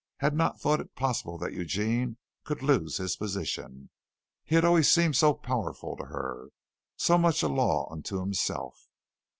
Had 0.17 0.33
not 0.33 0.59
thought 0.59 0.79
it 0.79 0.95
possible 0.95 1.37
that 1.37 1.53
Eugene 1.53 2.17
could 2.43 2.63
lose 2.63 2.97
his 2.97 3.15
position. 3.15 3.91
He 4.43 4.55
had 4.55 4.65
always 4.65 4.91
seemed 4.91 5.15
so 5.15 5.31
powerful 5.35 5.95
to 5.95 6.05
her; 6.05 6.47
so 6.97 7.19
much 7.19 7.43
a 7.43 7.47
law 7.47 7.87
unto 7.91 8.19
himself. 8.19 8.87